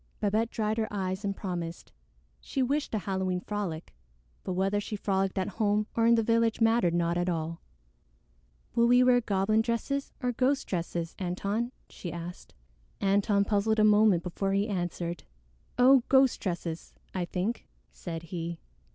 Babette 0.19 0.49
dried 0.49 0.79
her 0.79 0.87
eyes 0.89 1.23
and 1.23 1.35
promised. 1.35 1.91
She 2.39 2.63
wished 2.63 2.95
a 2.95 2.97
Halloween 2.97 3.39
frolic, 3.39 3.93
but 4.43 4.53
whether 4.53 4.81
she 4.81 4.95
frolicked 4.95 5.37
at 5.37 5.47
home 5.61 5.85
or 5.95 6.07
in 6.07 6.15
the 6.15 6.23
village 6.23 6.59
mattered 6.59 6.95
not 6.95 7.17
at 7.19 7.29
all. 7.29 7.61
"Will 8.73 8.87
we 8.87 9.03
wear 9.03 9.21
goblin 9.21 9.61
dresses 9.61 10.11
or 10.19 10.31
ghost 10.31 10.65
dresses, 10.65 11.13
Antone?" 11.21 11.71
she 11.87 12.11
asked. 12.11 12.55
Antone 12.99 13.45
puzzled 13.45 13.77
a 13.77 13.83
moment 13.83 14.23
before 14.23 14.53
he 14.53 14.67
answered. 14.67 15.23
"Oh, 15.77 16.01
ghost 16.09 16.39
dresses, 16.41 16.95
I 17.13 17.25
think," 17.25 17.67
said 17.91 18.23
he. 18.23 18.59